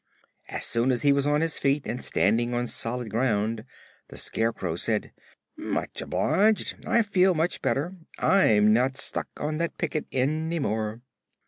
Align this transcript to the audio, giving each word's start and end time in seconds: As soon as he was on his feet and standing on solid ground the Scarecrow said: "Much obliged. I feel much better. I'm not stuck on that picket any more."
As 0.49 0.65
soon 0.65 0.91
as 0.91 1.03
he 1.03 1.13
was 1.13 1.27
on 1.27 1.41
his 1.41 1.59
feet 1.59 1.85
and 1.85 2.03
standing 2.03 2.55
on 2.55 2.65
solid 2.65 3.11
ground 3.11 3.65
the 4.07 4.17
Scarecrow 4.17 4.75
said: 4.75 5.11
"Much 5.55 6.01
obliged. 6.01 6.83
I 6.87 7.03
feel 7.03 7.35
much 7.35 7.61
better. 7.61 7.93
I'm 8.17 8.73
not 8.73 8.97
stuck 8.97 9.29
on 9.37 9.59
that 9.59 9.77
picket 9.77 10.07
any 10.11 10.57
more." 10.57 11.03